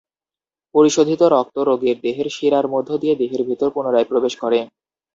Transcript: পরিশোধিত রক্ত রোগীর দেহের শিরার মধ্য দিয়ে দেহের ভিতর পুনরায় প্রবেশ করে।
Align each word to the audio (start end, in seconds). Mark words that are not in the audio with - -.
পরিশোধিত 0.75 1.21
রক্ত 1.33 1.55
রোগীর 1.69 1.97
দেহের 2.03 2.27
শিরার 2.29 2.65
মধ্য 2.67 2.89
দিয়ে 3.01 3.15
দেহের 3.15 3.41
ভিতর 3.49 3.69
পুনরায় 3.75 4.09
প্রবেশ 4.11 4.33
করে। 4.43 4.59